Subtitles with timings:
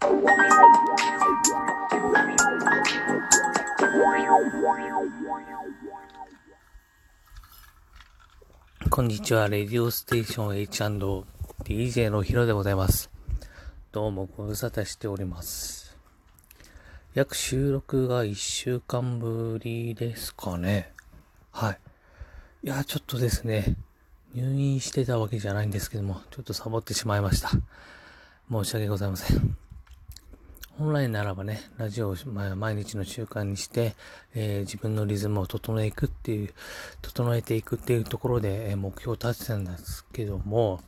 [0.00, 0.12] こ
[9.02, 13.10] んにちは、レディオステーション H&DJ のヒロでございます。
[13.90, 15.96] どうもご無沙汰しております。
[17.14, 20.92] 約収録が1週間ぶりですかね。
[21.50, 21.80] はい。
[22.62, 23.74] いや、ちょっとですね、
[24.32, 27.50] 入院してたわけじゃないんですけども、ちょっとサボってしまいました。
[28.48, 29.67] 申し訳ございません。
[30.78, 32.16] 本来ならばね、ラジオを
[32.54, 33.96] 毎日の習慣にして、
[34.32, 36.54] えー、自分のリズムを整えていくっていう、
[37.02, 40.80] 整えていくっていうところで、え、目標を立てたんですけども、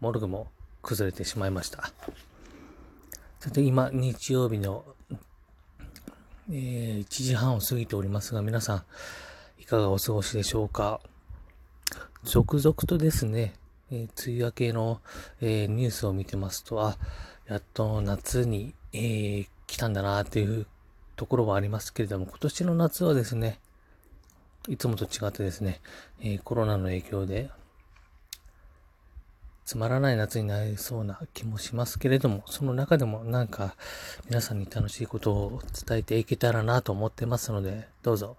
[0.00, 0.48] モルグも
[0.82, 1.92] 崩れてしまいました。
[3.38, 4.84] さて今、日曜日の、
[6.50, 8.82] えー、1時半を過ぎておりますが、皆さん、
[9.62, 11.00] いかがお過ごしでしょうか？
[12.24, 13.54] 続々とですね、
[13.92, 15.00] えー、梅雨明けの、
[15.40, 16.98] えー、ニュースを見てますと、あ、
[17.46, 20.66] やっと夏に、えー、来たんだなっていう
[21.16, 23.60] ところはありますけれども、今年の夏はですね、
[24.68, 25.80] いつもと違ってですね、
[26.20, 27.50] えー、コロナの影響で、
[29.64, 33.76] つまらない夏になりそうな気もしますけれども、その中でもなんか
[34.26, 38.36] 皆さんに楽しいことを伝えていけたらなと思ってますので、どうぞ、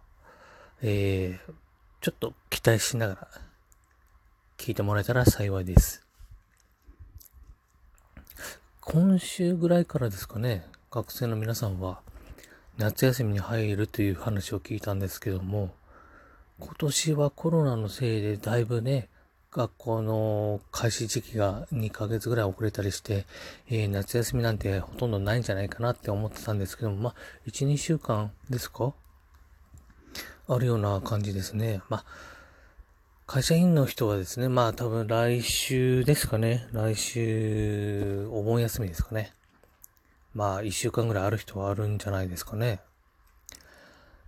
[0.81, 1.53] えー、
[2.01, 3.27] ちょっと期待しながら
[4.57, 6.10] 聞いてもらえたら幸いです。
[8.83, 12.01] 今週ぐらいからですかね、学生の皆さんは
[12.79, 15.69] 夏休みに入るという話を聞いたんですけども、
[16.59, 19.07] 今年はコロナのせいでだいぶね、
[19.51, 23.25] 学校の開始時期が2ヶ月ぐらい遅れたりして、
[23.69, 27.15] えー、夏休みなんてほとんどないんじゃないかなって思ってたんですけども、まあ、
[27.47, 28.93] 1、2週間ですか？
[30.47, 31.81] あるような感じですね。
[31.87, 32.05] まあ
[33.31, 36.67] 会社員の人はですね、まあ多分来週ですかね。
[36.73, 39.31] 来週、お盆休みですかね。
[40.35, 42.81] まあ一週間ぐらいある人はあるんじゃないですかね。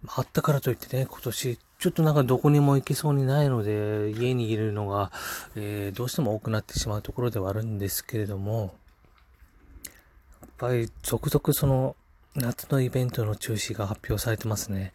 [0.04, 5.12] まあったからといってね、今年、ちょっとなんかどこにも行けそうにないので、家にいるのが、
[5.58, 8.74] えー、どうしても多くなってしまうところではあるんですけれども、
[10.40, 11.98] やっぱり続々その
[12.36, 14.94] 夏のイベントの中止が発表されてますね。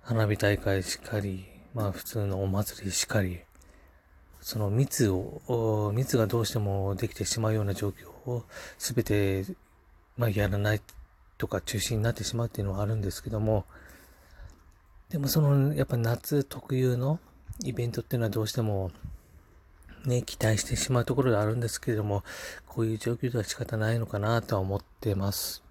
[0.00, 3.40] 花火大会しっかり、まあ普通のお祭りしかり、
[4.40, 8.44] その密を、密がどうしてもできてしまうような状況を
[8.78, 9.44] すべて、
[10.16, 10.82] まあやらない
[11.38, 13.64] とか中止になってしまうっていうのはあるんですけども、
[15.08, 17.20] でもその、やっぱ夏特有の
[17.64, 18.90] イベントっていうのはどうしても、
[20.04, 22.24] ね、期待してしまうところであるんですけれども、
[22.66, 25.62] こういう状況では仕方ないのかなとは思ってます。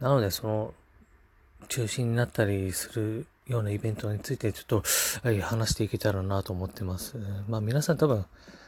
[0.00, 0.74] なので、その、
[1.68, 4.82] 中止になったりするようなイベントについてちょっと、
[5.22, 7.16] はい、話していけたらなと思ってます。
[7.48, 8.24] まあ皆さん多分、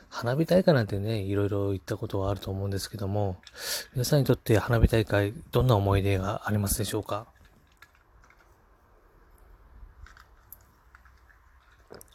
[0.08, 3.36] 花火大会なんてね、いろいろ行ったことはあると思うんですけども、
[3.92, 7.26] 皆さんにとって花火大会、どんな思い出がありますでしょうか？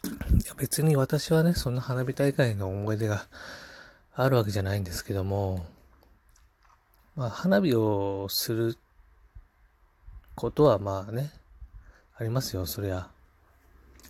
[0.04, 0.08] い
[0.46, 3.26] や別に私はね、そんな花火大会の思い出が
[4.14, 5.64] あるわけじゃないんですけども、
[7.14, 8.76] まあ花火をする
[10.34, 11.32] ことはまあね、
[12.18, 13.08] ありますよ、そりゃ。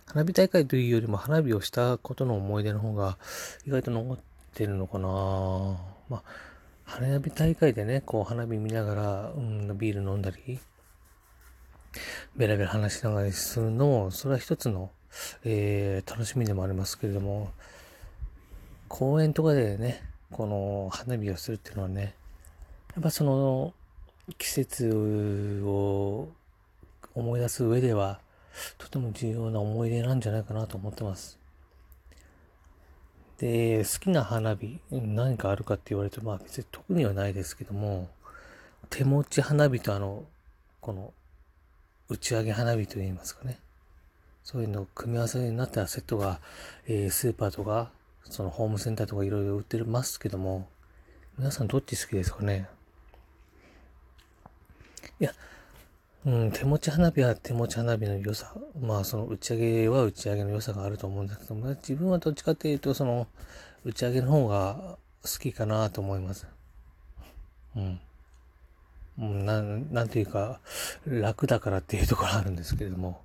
[0.05, 3.17] 花火大会というよりも花火をしたことの思い出の方が
[3.65, 4.17] 意外と残っ
[4.53, 5.07] てるのかな
[6.09, 6.23] まあ、
[6.85, 10.57] 花火大会でね、こう花火見ながら、うん、ビール飲んだり、
[12.37, 14.89] ベラベラ話しながらするのも、それは一つの、
[15.43, 17.51] えー、楽しみでもありますけれども、
[18.87, 20.01] 公園とかでね、
[20.31, 22.15] この花火をするっていうのはね、
[22.95, 23.73] やっぱその
[24.37, 26.29] 季節を
[27.17, 28.19] 思い出す上では、
[28.77, 31.37] とても重要な思い出なんじゃないかなと思ってます。
[33.39, 38.09] で、好きな花火、何かあるかって言われると、まあ別に特にはないですけども、
[38.89, 40.25] 手持ち花火とあの、
[40.81, 41.13] この、
[42.09, 43.59] 打ち上げ花火と言いますかね。
[44.43, 46.39] そういうの組み合わせになったセットが、
[46.87, 47.91] えー、スーパーとか、
[48.23, 50.67] そのホームセンターとかいろいろ売ってますけども、
[51.37, 52.69] 皆さんどっち好きですかね？
[55.19, 55.33] いや、
[56.25, 58.53] うん、手持ち花火は手持ち花火の良さ。
[58.81, 63.27] まあ、その打ち上げは打ち上げの良さがあると思うんだけども、自分はどっちかっていうと、その、
[63.85, 66.47] 打ち上げの方が好きかなと思います。
[67.75, 67.99] うん。
[69.19, 70.59] うん、なん、なんていうか、
[71.05, 73.21] 楽だからっていうところあるんですけれども。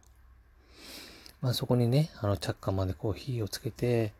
[1.41, 4.13] まあそこにね、あの、着火までこう火をつけて、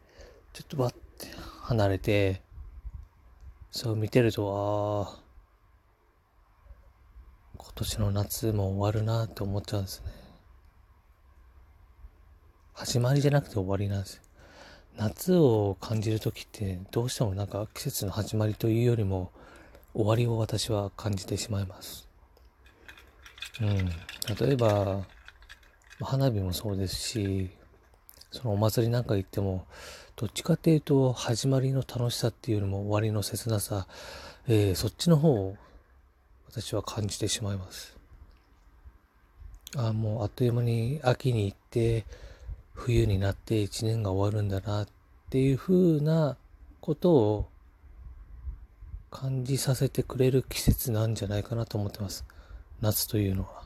[0.53, 1.29] ちょっとバッて
[1.63, 2.43] 離れて、
[3.71, 5.22] そう見てると、ああ、
[7.65, 10.13] 今年の夏も終わるなって思っちゃうんですね。
[12.75, 14.23] 始まりじゃなくて終わりなんですよ。
[14.97, 19.31] 夏を感じる時ってどうしてもなんか季節の始まりというよりも
[19.95, 22.09] 終わりを私は感じてしまいます。
[23.61, 23.89] うん。
[24.37, 25.07] 例えば、
[26.01, 27.51] 花火もそうですし、
[28.31, 29.67] そのお祭りなんか行っても、
[30.17, 33.87] どっちかっていうと、始まりの楽しさっていうよりも終わりの切なさ、
[34.49, 35.57] えー、そっちの方を
[36.53, 37.97] 私は感じてしまいます。
[39.75, 42.05] あもうあっという間に秋に行って、
[42.75, 44.89] 冬になって一年が終わるんだなっ
[45.31, 46.37] ていう風な
[46.83, 47.49] ことを
[49.11, 52.27] 感じさせてくれる季節なんじゃないかなと思ってます。
[52.83, 53.63] 夏というのは。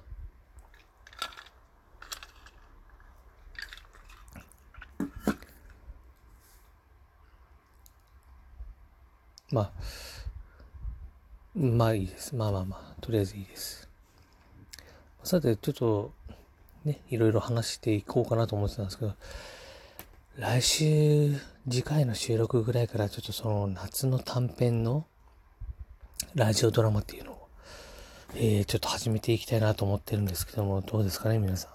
[9.51, 9.73] まあ、
[11.57, 12.37] まあいいです。
[12.37, 13.89] まあまあまあ、とりあえずいいです。
[15.25, 16.13] さて、ちょっと、
[16.85, 19.15] ね、いろいろ話していこうかなと思ってたんですけど、
[20.37, 21.35] 来週、
[21.67, 25.07] 次回の収録ぐらいからちょっとその夏の短編の
[26.35, 27.49] ラジオドラマっていうのを、
[28.35, 31.71] えー、ちょっと始めていきたいなと思ってるんですけども、どうですかね、皆さん。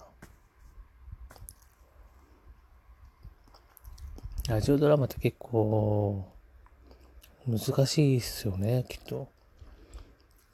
[4.48, 6.24] ラジオドラマって結構、
[7.48, 9.28] 難しいっすよね、きっと。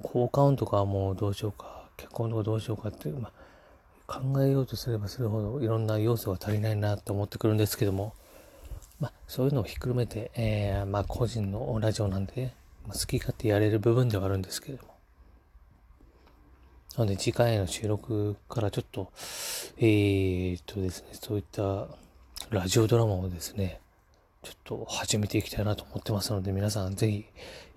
[0.02, 3.30] 効果音とかはもうどうしようか、結婚とかどうしようかっていう、ま
[4.06, 8.14] あ、考えようとすればするほどいろんな要素が足りないなと思ってくるんですけども、
[9.00, 12.52] まあ、そういうのをひっくるめて、えー、まあ、個人のラジオなんで、
[12.86, 14.94] まあ、好き勝手やれる部分ではあるんですけれども。
[16.96, 19.12] なので次回の収録からちょっと、
[19.78, 21.86] えー、っとですね、そういった
[22.50, 23.80] ラジオドラマをですね、
[24.42, 27.24] ちょっと始めていきたいなと思ってますので、皆さんぜひ、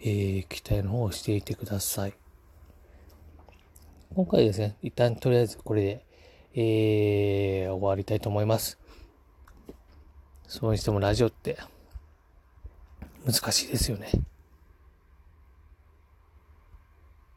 [0.01, 2.13] えー、期待の方をしていてください。
[4.13, 6.05] 今回ですね、一旦とりあえずこれで、
[6.53, 8.77] えー、終わりたいと思います。
[10.47, 11.57] そうにしてもラジオって
[13.25, 14.11] 難しいですよね。